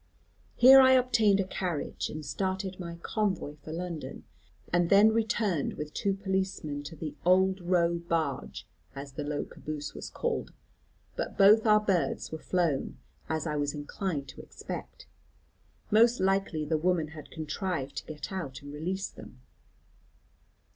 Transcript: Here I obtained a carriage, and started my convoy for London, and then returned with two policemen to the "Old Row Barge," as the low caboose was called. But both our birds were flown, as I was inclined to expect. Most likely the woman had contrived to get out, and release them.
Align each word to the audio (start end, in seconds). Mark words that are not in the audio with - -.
Here 0.55 0.79
I 0.81 0.93
obtained 0.93 1.39
a 1.39 1.43
carriage, 1.43 2.09
and 2.09 2.25
started 2.25 2.79
my 2.79 2.95
convoy 3.03 3.57
for 3.57 3.71
London, 3.71 4.23
and 4.73 4.89
then 4.89 5.11
returned 5.11 5.73
with 5.75 5.93
two 5.93 6.15
policemen 6.15 6.81
to 6.85 6.95
the 6.95 7.13
"Old 7.23 7.61
Row 7.61 7.99
Barge," 7.99 8.65
as 8.95 9.11
the 9.11 9.23
low 9.23 9.45
caboose 9.45 9.93
was 9.93 10.09
called. 10.09 10.53
But 11.15 11.37
both 11.37 11.67
our 11.67 11.79
birds 11.81 12.31
were 12.31 12.39
flown, 12.39 12.97
as 13.29 13.45
I 13.45 13.57
was 13.57 13.75
inclined 13.75 14.27
to 14.29 14.41
expect. 14.41 15.05
Most 15.91 16.19
likely 16.19 16.65
the 16.65 16.79
woman 16.79 17.09
had 17.09 17.29
contrived 17.29 17.95
to 17.97 18.05
get 18.07 18.31
out, 18.31 18.63
and 18.63 18.73
release 18.73 19.07
them. 19.07 19.39